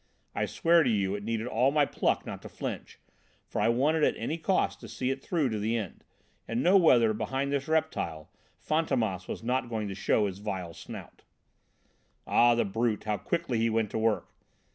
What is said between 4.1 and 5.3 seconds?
any cost to see it